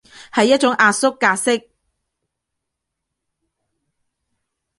[0.33, 1.69] 係一種壓縮格式